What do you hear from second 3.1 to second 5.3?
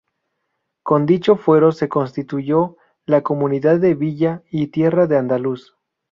Comunidad de villa y tierra de